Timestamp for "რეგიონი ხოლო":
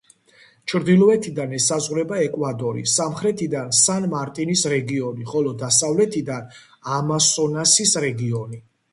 4.73-5.51